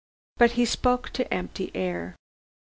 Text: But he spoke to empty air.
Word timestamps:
But 0.37 0.53
he 0.53 0.65
spoke 0.65 1.11
to 1.11 1.31
empty 1.31 1.69
air. 1.75 2.15